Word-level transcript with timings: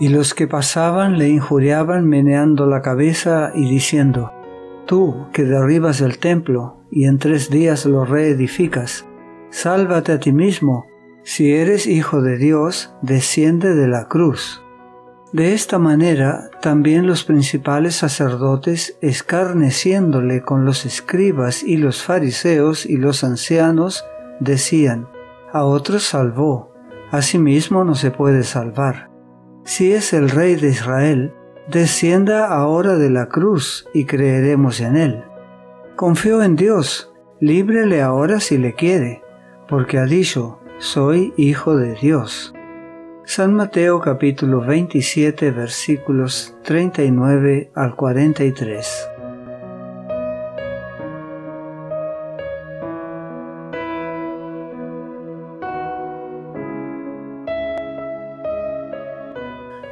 Y 0.00 0.08
los 0.08 0.32
que 0.32 0.48
pasaban 0.48 1.18
le 1.18 1.28
injuriaban 1.28 2.08
meneando 2.08 2.66
la 2.66 2.80
cabeza 2.80 3.52
y 3.54 3.68
diciendo, 3.68 4.32
Tú 4.86 5.26
que 5.30 5.44
derribas 5.44 6.00
el 6.00 6.18
templo 6.18 6.78
y 6.90 7.04
en 7.04 7.18
tres 7.18 7.50
días 7.50 7.84
lo 7.84 8.06
reedificas, 8.06 9.06
sálvate 9.50 10.12
a 10.12 10.18
ti 10.18 10.32
mismo, 10.32 10.86
si 11.22 11.52
eres 11.52 11.86
hijo 11.86 12.22
de 12.22 12.38
Dios, 12.38 12.94
desciende 13.02 13.74
de 13.74 13.88
la 13.88 14.08
cruz. 14.08 14.62
De 15.34 15.52
esta 15.52 15.78
manera 15.78 16.48
también 16.62 17.06
los 17.06 17.24
principales 17.24 17.94
sacerdotes, 17.94 18.96
escarneciéndole 19.02 20.40
con 20.40 20.64
los 20.64 20.86
escribas 20.86 21.62
y 21.62 21.76
los 21.76 22.02
fariseos 22.02 22.86
y 22.86 22.96
los 22.96 23.22
ancianos, 23.22 24.06
decían, 24.40 25.08
A 25.52 25.64
otros 25.64 26.04
salvó, 26.04 26.72
a 27.10 27.20
sí 27.20 27.38
mismo 27.38 27.84
no 27.84 27.94
se 27.94 28.10
puede 28.10 28.44
salvar 28.44 29.09
si 29.70 29.92
es 29.92 30.12
el 30.12 30.30
Rey 30.30 30.56
de 30.56 30.70
Israel, 30.70 31.32
descienda 31.68 32.48
ahora 32.48 32.96
de 32.96 33.08
la 33.08 33.26
cruz 33.26 33.86
y 33.94 34.04
creeremos 34.04 34.80
en 34.80 34.96
él. 34.96 35.22
Confío 35.94 36.42
en 36.42 36.56
Dios, 36.56 37.12
líbrele 37.38 38.02
ahora 38.02 38.40
si 38.40 38.58
le 38.58 38.74
quiere, 38.74 39.22
porque 39.68 39.98
ha 39.98 40.06
dicho, 40.06 40.58
soy 40.78 41.32
hijo 41.36 41.76
de 41.76 41.94
Dios. 41.94 42.52
San 43.24 43.54
Mateo 43.54 44.00
capítulo 44.00 44.60
27 44.60 45.52
versículos 45.52 46.56
39 46.64 47.70
al 47.76 47.94
43. 47.94 49.10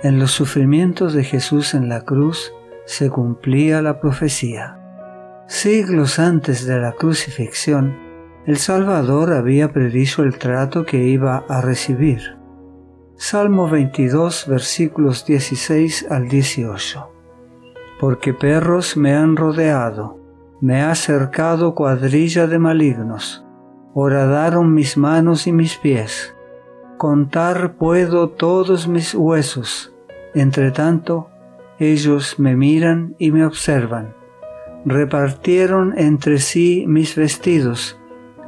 En 0.00 0.20
los 0.20 0.30
sufrimientos 0.30 1.12
de 1.12 1.24
Jesús 1.24 1.74
en 1.74 1.88
la 1.88 2.02
cruz 2.02 2.54
se 2.84 3.10
cumplía 3.10 3.82
la 3.82 3.98
profecía. 3.98 4.78
Siglos 5.48 6.20
antes 6.20 6.64
de 6.66 6.78
la 6.78 6.92
crucifixión, 6.92 7.98
el 8.46 8.58
Salvador 8.58 9.32
había 9.32 9.72
predicho 9.72 10.22
el 10.22 10.38
trato 10.38 10.86
que 10.86 11.02
iba 11.02 11.44
a 11.48 11.60
recibir. 11.62 12.38
Salmo 13.16 13.68
22 13.68 14.46
versículos 14.46 15.26
16 15.26 16.06
al 16.08 16.28
18. 16.28 17.10
Porque 17.98 18.32
perros 18.32 18.96
me 18.96 19.14
han 19.14 19.34
rodeado, 19.36 20.20
me 20.60 20.80
ha 20.80 20.94
cercado 20.94 21.74
cuadrilla 21.74 22.46
de 22.46 22.60
malignos, 22.60 23.44
horadaron 23.94 24.72
mis 24.72 24.96
manos 24.96 25.48
y 25.48 25.52
mis 25.52 25.76
pies 25.76 26.36
contar 26.98 27.74
puedo 27.74 28.28
todos 28.28 28.88
mis 28.88 29.14
huesos. 29.14 29.92
Entre 30.34 30.70
tanto, 30.72 31.30
ellos 31.78 32.38
me 32.38 32.56
miran 32.56 33.14
y 33.18 33.30
me 33.30 33.46
observan. 33.46 34.14
Repartieron 34.84 35.94
entre 35.96 36.38
sí 36.38 36.84
mis 36.86 37.16
vestidos 37.16 37.98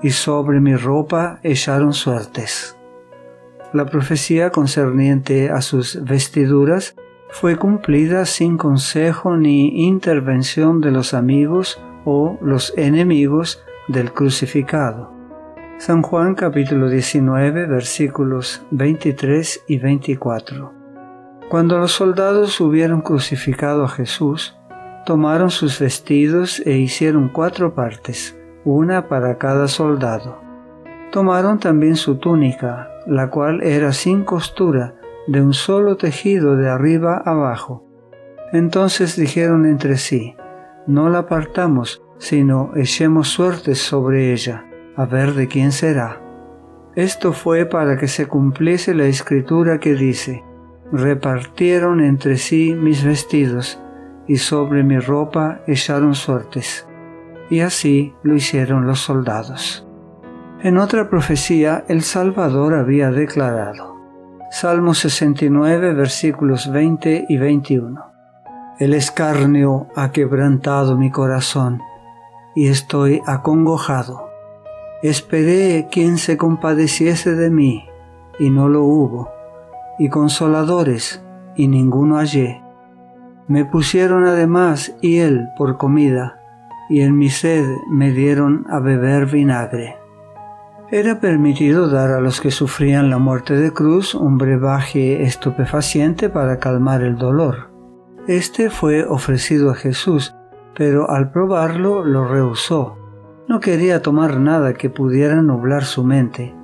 y 0.03 0.11
sobre 0.11 0.61
mi 0.61 0.75
ropa 0.75 1.39
echaron 1.43 1.93
suertes. 1.93 2.77
La 3.73 3.87
profecía 3.87 4.51
concerniente 4.51 5.51
a 5.51 5.61
sus 5.61 6.03
vestiduras 6.03 6.97
fue 7.31 7.57
cumplida 7.57 8.27
sin 8.27 8.59
consejo 8.59 9.37
ni 9.37 9.87
intervención 9.87 10.81
de 10.81 10.91
los 10.91 11.15
amigos 11.15 11.81
o 12.05 12.37
los 12.43 12.75
enemigos 12.77 13.63
del 13.87 14.13
crucificado. 14.13 15.20
San 15.81 16.03
Juan 16.03 16.35
capítulo 16.35 16.91
19 16.91 17.65
versículos 17.65 18.63
23 18.71 19.65
y 19.67 19.79
24. 19.79 20.75
Cuando 21.49 21.79
los 21.79 21.93
soldados 21.93 22.61
hubieron 22.61 23.01
crucificado 23.01 23.85
a 23.85 23.89
Jesús, 23.89 24.59
tomaron 25.07 25.49
sus 25.51 25.81
vestidos 25.81 26.61
e 26.67 26.77
hicieron 26.77 27.31
cuatro 27.31 27.75
partes, 27.75 28.39
una 28.63 29.09
para 29.09 29.39
cada 29.39 29.69
soldado. 29.69 30.43
Tomaron 31.13 31.59
también 31.59 31.97
su 31.97 32.17
túnica, 32.17 32.91
la 33.07 33.31
cual 33.31 33.63
era 33.63 33.95
sin 33.95 34.25
costura, 34.25 34.97
de 35.29 35.41
un 35.41 35.55
solo 35.55 35.97
tejido 35.97 36.57
de 36.57 36.69
arriba 36.69 37.23
abajo. 37.25 37.87
Entonces 38.53 39.17
dijeron 39.17 39.65
entre 39.65 39.97
sí, 39.97 40.37
no 40.87 41.09
la 41.09 41.27
partamos, 41.27 42.03
sino 42.19 42.71
echemos 42.77 43.29
suertes 43.29 43.79
sobre 43.79 44.35
ella 44.35 44.67
a 45.01 45.07
ver 45.07 45.33
de 45.33 45.49
quién 45.49 45.73
será. 45.73 46.21
Esto 46.95 47.33
fue 47.33 47.65
para 47.65 47.97
que 47.97 48.07
se 48.07 48.27
cumpliese 48.27 48.93
la 48.93 49.05
escritura 49.07 49.81
que 49.81 49.95
dice, 49.95 50.45
repartieron 50.93 52.03
entre 52.03 52.37
sí 52.37 52.75
mis 52.75 53.03
vestidos, 53.03 53.81
y 54.27 54.37
sobre 54.37 54.83
mi 54.83 54.99
ropa 54.99 55.63
echaron 55.67 56.15
suertes. 56.15 56.87
Y 57.49 57.61
así 57.61 58.13
lo 58.23 58.35
hicieron 58.35 58.87
los 58.87 59.01
soldados. 59.01 59.89
En 60.63 60.77
otra 60.77 61.09
profecía 61.09 61.83
el 61.89 62.03
Salvador 62.03 62.75
había 62.75 63.11
declarado, 63.11 63.97
Salmo 64.51 64.93
69 64.93 65.95
versículos 65.95 66.71
20 66.71 67.25
y 67.27 67.39
21. 67.39 68.05
El 68.79 68.93
escarnio 68.93 69.87
ha 69.97 70.13
quebrantado 70.13 70.99
mi 70.99 71.11
corazón, 71.11 71.81
y 72.55 72.69
estoy 72.69 73.23
acongojado 73.27 74.30
Esperé 75.03 75.89
quien 75.91 76.19
se 76.19 76.37
compadeciese 76.37 77.35
de 77.35 77.49
mí, 77.49 77.87
y 78.39 78.51
no 78.51 78.69
lo 78.69 78.83
hubo, 78.83 79.31
y 79.99 80.11
consoladores, 80.11 81.25
y 81.57 81.69
ninguno 81.69 82.19
hallé. 82.19 82.63
Me 83.49 83.65
pusieron 83.65 84.27
además 84.27 84.95
él 85.01 85.49
por 85.57 85.79
comida, 85.79 86.39
y 86.91 87.01
en 87.01 87.17
mi 87.17 87.31
sed 87.31 87.65
me 87.89 88.13
dieron 88.13 88.67
a 88.69 88.79
beber 88.79 89.25
vinagre. 89.25 89.97
Era 90.91 91.19
permitido 91.19 91.89
dar 91.89 92.11
a 92.11 92.21
los 92.21 92.43
que 92.43 92.51
sufrían 92.51 93.09
la 93.09 93.17
muerte 93.17 93.55
de 93.55 93.73
cruz 93.73 94.15
un 94.15 94.37
brebaje 94.37 95.23
estupefaciente 95.23 96.29
para 96.29 96.59
calmar 96.59 97.01
el 97.03 97.17
dolor. 97.17 97.71
Este 98.27 98.69
fue 98.69 99.07
ofrecido 99.07 99.71
a 99.71 99.75
Jesús, 99.75 100.35
pero 100.77 101.09
al 101.09 101.31
probarlo 101.31 102.05
lo 102.05 102.29
rehusó 102.29 103.00
no 103.51 103.59
quería 103.59 104.01
tomar 104.01 104.39
nada 104.39 104.75
que 104.75 104.91
pudiera 104.91 105.43
nublar 105.43 105.83
su 105.83 106.05
mente. 106.05 106.55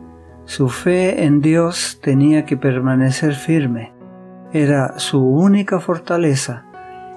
Su 0.45 0.69
fe 0.69 1.25
en 1.25 1.41
Dios 1.41 1.99
tenía 2.01 2.45
que 2.45 2.57
permanecer 2.57 3.35
firme. 3.35 3.93
Era 4.53 4.97
su 5.01 5.21
única 5.21 5.81
fortaleza. 5.81 6.65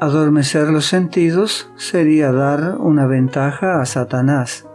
Adormecer 0.02 0.69
los 0.69 0.88
sentidos 0.88 1.72
sería 1.75 2.31
dar 2.31 2.78
una 2.80 3.06
ventaja 3.06 3.80
a 3.80 3.85
Satanás. 3.85 4.68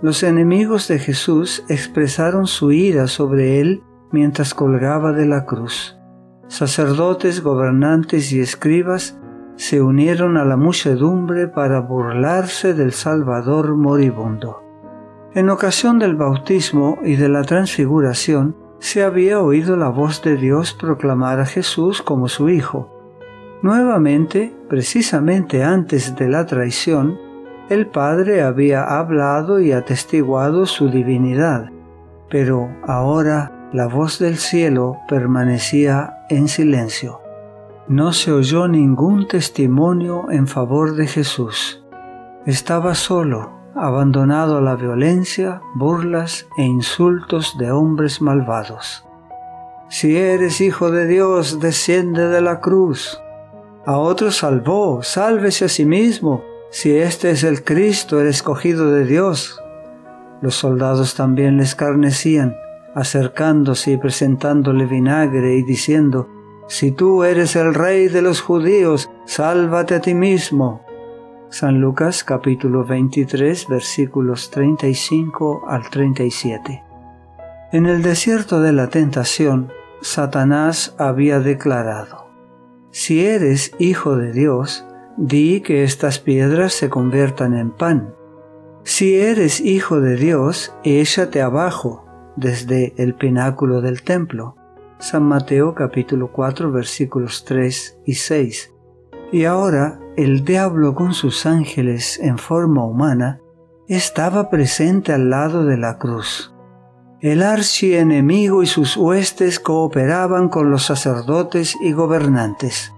Los 0.00 0.22
enemigos 0.22 0.88
de 0.88 1.00
Jesús 1.00 1.62
expresaron 1.68 2.46
su 2.46 2.72
ira 2.72 3.08
sobre 3.08 3.60
él 3.60 3.82
mientras 4.10 4.54
colgaba 4.54 5.12
de 5.12 5.26
la 5.26 5.44
cruz. 5.44 5.98
Sacerdotes, 6.46 7.42
gobernantes 7.42 8.32
y 8.32 8.40
escribas 8.40 9.18
se 9.58 9.82
unieron 9.82 10.36
a 10.36 10.44
la 10.44 10.56
muchedumbre 10.56 11.48
para 11.48 11.80
burlarse 11.80 12.74
del 12.74 12.92
Salvador 12.92 13.74
moribundo. 13.74 14.62
En 15.34 15.50
ocasión 15.50 15.98
del 15.98 16.14
bautismo 16.14 16.98
y 17.02 17.16
de 17.16 17.28
la 17.28 17.42
transfiguración, 17.42 18.56
se 18.78 19.02
había 19.02 19.40
oído 19.40 19.76
la 19.76 19.88
voz 19.88 20.22
de 20.22 20.36
Dios 20.36 20.74
proclamar 20.74 21.40
a 21.40 21.44
Jesús 21.44 22.02
como 22.02 22.28
su 22.28 22.48
Hijo. 22.48 22.88
Nuevamente, 23.60 24.54
precisamente 24.68 25.64
antes 25.64 26.14
de 26.14 26.28
la 26.28 26.46
traición, 26.46 27.18
el 27.68 27.88
Padre 27.88 28.42
había 28.42 28.84
hablado 28.84 29.58
y 29.58 29.72
atestiguado 29.72 30.66
su 30.66 30.88
divinidad, 30.88 31.72
pero 32.30 32.70
ahora 32.86 33.68
la 33.72 33.88
voz 33.88 34.20
del 34.20 34.36
cielo 34.36 34.98
permanecía 35.08 36.24
en 36.30 36.46
silencio 36.46 37.27
no 37.88 38.12
se 38.12 38.32
oyó 38.32 38.68
ningún 38.68 39.26
testimonio 39.28 40.30
en 40.30 40.46
favor 40.46 40.94
de 40.94 41.06
Jesús. 41.06 41.82
Estaba 42.44 42.94
solo, 42.94 43.50
abandonado 43.74 44.58
a 44.58 44.60
la 44.60 44.76
violencia, 44.76 45.62
burlas 45.74 46.46
e 46.58 46.64
insultos 46.64 47.56
de 47.58 47.70
hombres 47.70 48.20
malvados. 48.20 49.06
Si 49.88 50.18
eres 50.18 50.60
hijo 50.60 50.90
de 50.90 51.06
Dios, 51.06 51.60
desciende 51.60 52.28
de 52.28 52.42
la 52.42 52.60
cruz. 52.60 53.18
A 53.86 53.96
otro 53.96 54.30
salvó, 54.32 55.02
sálvese 55.02 55.64
a 55.64 55.68
sí 55.68 55.86
mismo, 55.86 56.44
si 56.70 56.94
este 56.94 57.30
es 57.30 57.42
el 57.42 57.64
Cristo, 57.64 58.20
el 58.20 58.26
escogido 58.26 58.90
de 58.90 59.06
Dios. 59.06 59.58
Los 60.42 60.56
soldados 60.56 61.14
también 61.14 61.56
le 61.56 61.62
escarnecían, 61.62 62.54
acercándose 62.94 63.92
y 63.92 63.96
presentándole 63.96 64.84
vinagre 64.84 65.54
y 65.56 65.62
diciendo, 65.62 66.28
si 66.68 66.92
tú 66.92 67.24
eres 67.24 67.56
el 67.56 67.72
rey 67.72 68.08
de 68.08 68.20
los 68.20 68.42
judíos, 68.42 69.10
sálvate 69.24 69.94
a 69.94 70.00
ti 70.02 70.12
mismo. 70.12 70.84
San 71.48 71.80
Lucas 71.80 72.24
capítulo 72.24 72.84
23 72.84 73.68
versículos 73.68 74.50
35 74.50 75.64
al 75.66 75.88
37. 75.88 76.84
En 77.72 77.86
el 77.86 78.02
desierto 78.02 78.60
de 78.60 78.72
la 78.72 78.88
tentación, 78.88 79.72
Satanás 80.02 80.94
había 80.98 81.40
declarado, 81.40 82.28
Si 82.90 83.24
eres 83.24 83.72
hijo 83.78 84.16
de 84.16 84.32
Dios, 84.32 84.84
di 85.16 85.62
que 85.62 85.84
estas 85.84 86.18
piedras 86.18 86.74
se 86.74 86.90
conviertan 86.90 87.54
en 87.54 87.70
pan. 87.70 88.14
Si 88.84 89.16
eres 89.16 89.62
hijo 89.62 90.02
de 90.02 90.16
Dios, 90.16 90.74
échate 90.84 91.40
abajo 91.40 92.04
desde 92.36 92.92
el 93.02 93.14
pináculo 93.14 93.80
del 93.80 94.02
templo. 94.02 94.57
San 95.00 95.22
Mateo 95.22 95.76
capítulo 95.76 96.32
4 96.32 96.72
versículos 96.72 97.44
3 97.44 98.00
y 98.04 98.14
6. 98.14 98.74
Y 99.30 99.44
ahora 99.44 100.00
el 100.16 100.44
diablo 100.44 100.96
con 100.96 101.14
sus 101.14 101.46
ángeles 101.46 102.18
en 102.18 102.36
forma 102.36 102.84
humana 102.84 103.40
estaba 103.86 104.50
presente 104.50 105.12
al 105.12 105.30
lado 105.30 105.64
de 105.64 105.76
la 105.76 105.98
cruz. 105.98 106.52
El 107.20 107.44
archienemigo 107.44 108.64
y 108.64 108.66
sus 108.66 108.96
huestes 108.96 109.60
cooperaban 109.60 110.48
con 110.48 110.70
los 110.70 110.84
sacerdotes 110.84 111.76
y 111.80 111.92
gobernantes. 111.92 112.92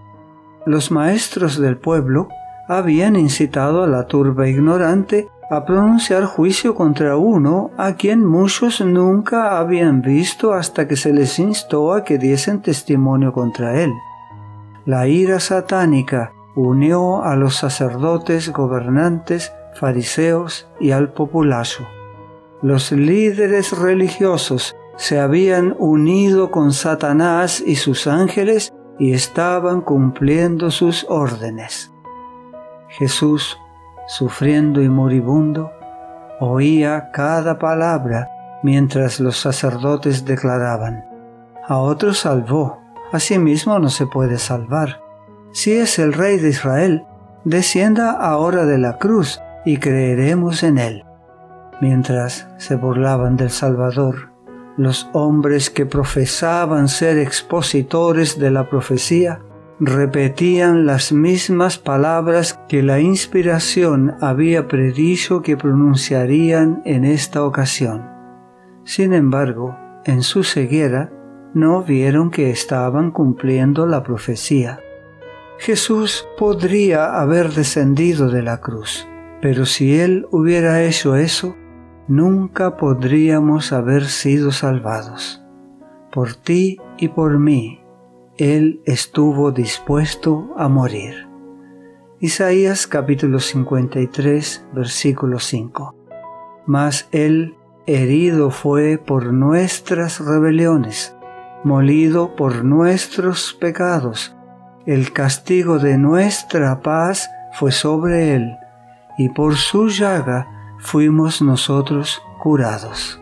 Los 0.64 0.90
maestros 0.90 1.58
del 1.58 1.76
pueblo 1.76 2.28
habían 2.66 3.16
incitado 3.16 3.82
a 3.82 3.86
la 3.86 4.06
turba 4.06 4.48
ignorante 4.48 5.28
a 5.50 5.64
pronunciar 5.64 6.26
juicio 6.26 6.76
contra 6.76 7.16
uno 7.16 7.72
a 7.76 7.94
quien 7.94 8.24
muchos 8.24 8.80
nunca 8.80 9.58
habían 9.58 10.00
visto 10.00 10.52
hasta 10.52 10.86
que 10.86 10.94
se 10.94 11.12
les 11.12 11.40
instó 11.40 11.92
a 11.92 12.04
que 12.04 12.18
diesen 12.18 12.62
testimonio 12.62 13.32
contra 13.32 13.82
él. 13.82 13.92
La 14.86 15.08
ira 15.08 15.40
satánica 15.40 16.32
unió 16.54 17.24
a 17.24 17.34
los 17.34 17.56
sacerdotes, 17.56 18.52
gobernantes, 18.52 19.52
fariseos 19.74 20.68
y 20.78 20.92
al 20.92 21.12
populacho. 21.12 21.84
Los 22.62 22.92
líderes 22.92 23.76
religiosos 23.76 24.76
se 24.96 25.18
habían 25.18 25.74
unido 25.78 26.52
con 26.52 26.72
Satanás 26.72 27.60
y 27.64 27.74
sus 27.74 28.06
ángeles 28.06 28.72
y 29.00 29.14
estaban 29.14 29.80
cumpliendo 29.80 30.70
sus 30.70 31.06
órdenes. 31.08 31.90
Jesús, 32.88 33.58
sufriendo 34.10 34.82
y 34.82 34.88
moribundo, 34.88 35.70
oía 36.40 37.12
cada 37.12 37.60
palabra 37.60 38.28
mientras 38.64 39.20
los 39.20 39.38
sacerdotes 39.38 40.24
declaraban, 40.24 41.04
a 41.68 41.76
otros 41.78 42.18
salvó, 42.18 42.80
a 43.12 43.20
sí 43.20 43.38
mismo 43.38 43.78
no 43.78 43.88
se 43.88 44.06
puede 44.06 44.38
salvar. 44.38 45.00
Si 45.52 45.72
es 45.72 46.00
el 46.00 46.12
Rey 46.12 46.38
de 46.38 46.48
Israel, 46.48 47.04
descienda 47.44 48.10
ahora 48.10 48.66
de 48.66 48.78
la 48.78 48.98
cruz 48.98 49.40
y 49.64 49.76
creeremos 49.76 50.64
en 50.64 50.78
él. 50.78 51.04
Mientras 51.80 52.48
se 52.58 52.74
burlaban 52.74 53.36
del 53.36 53.50
Salvador, 53.50 54.32
los 54.76 55.08
hombres 55.12 55.70
que 55.70 55.86
profesaban 55.86 56.88
ser 56.88 57.16
expositores 57.16 58.40
de 58.40 58.50
la 58.50 58.68
profecía 58.68 59.40
repetían 59.80 60.84
las 60.84 61.10
mismas 61.10 61.78
palabras 61.78 62.60
que 62.68 62.82
la 62.82 63.00
inspiración 63.00 64.14
había 64.20 64.68
predicho 64.68 65.40
que 65.40 65.56
pronunciarían 65.56 66.82
en 66.84 67.06
esta 67.06 67.44
ocasión. 67.44 68.06
Sin 68.84 69.14
embargo, 69.14 69.76
en 70.04 70.22
su 70.22 70.44
ceguera, 70.44 71.10
no 71.54 71.82
vieron 71.82 72.30
que 72.30 72.50
estaban 72.50 73.10
cumpliendo 73.10 73.86
la 73.86 74.02
profecía. 74.02 74.80
Jesús 75.58 76.26
podría 76.38 77.18
haber 77.18 77.50
descendido 77.50 78.28
de 78.28 78.42
la 78.42 78.60
cruz, 78.60 79.08
pero 79.40 79.64
si 79.64 79.98
Él 79.98 80.26
hubiera 80.30 80.82
hecho 80.82 81.16
eso, 81.16 81.56
nunca 82.06 82.76
podríamos 82.76 83.72
haber 83.72 84.04
sido 84.04 84.52
salvados. 84.52 85.42
Por 86.12 86.34
ti 86.34 86.78
y 86.98 87.08
por 87.08 87.38
mí, 87.38 87.79
Él 88.40 88.80
estuvo 88.86 89.52
dispuesto 89.52 90.54
a 90.56 90.66
morir. 90.66 91.28
Isaías 92.20 92.86
capítulo 92.86 93.38
53, 93.38 94.64
versículo 94.72 95.38
5. 95.38 95.94
Mas 96.64 97.06
Él 97.12 97.58
herido 97.86 98.50
fue 98.50 98.96
por 98.96 99.34
nuestras 99.34 100.20
rebeliones, 100.20 101.14
molido 101.64 102.34
por 102.34 102.64
nuestros 102.64 103.52
pecados, 103.60 104.34
el 104.86 105.12
castigo 105.12 105.78
de 105.78 105.98
nuestra 105.98 106.80
paz 106.80 107.28
fue 107.52 107.72
sobre 107.72 108.36
Él, 108.36 108.56
y 109.18 109.28
por 109.28 109.56
su 109.56 109.88
llaga 109.88 110.48
fuimos 110.78 111.42
nosotros 111.42 112.22
curados. 112.38 113.20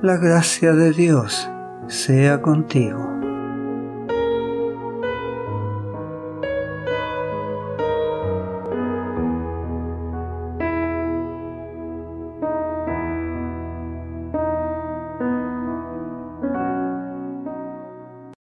La 0.00 0.16
gracia 0.16 0.74
de 0.74 0.92
Dios 0.92 1.50
sea 1.88 2.40
contigo. 2.40 3.19